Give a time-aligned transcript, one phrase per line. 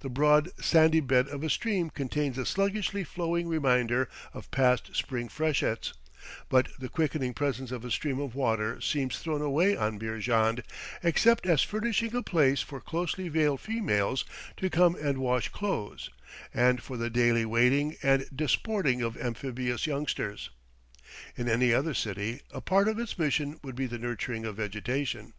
[0.00, 5.28] The broad, sandy bed of a stream contains a sluggishly flowing reminder of past spring
[5.28, 5.92] freshets;
[6.48, 10.62] but the quickening presence of a stream of water seems thrown away on Beerjand,
[11.02, 14.24] except as furnishing a place for closely veiled females
[14.56, 16.08] to come and wash clothes,
[16.54, 20.48] and for the daily wading and disporting of amphibious youngsters.
[21.36, 25.34] In any other city a part of its mission would be the nurturing of vegetation.